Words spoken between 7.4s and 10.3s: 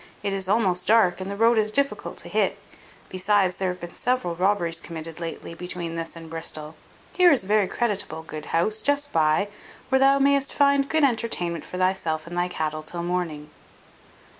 a very creditable good house just by, where thou